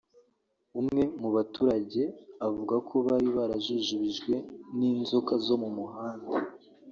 umwe 0.79 1.01
mu 1.21 1.29
baturage 1.35 2.03
avuga 2.47 2.75
ko 2.87 2.95
bari 3.07 3.27
barajujubijwe 3.37 4.33
n’inzoka 4.77 5.33
zo 5.45 5.55
mu 5.61 5.71
nda 6.15 6.37